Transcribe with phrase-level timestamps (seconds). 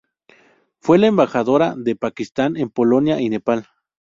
[0.79, 3.67] Fue la embajadora de Pakistán en Polonia y Nepal.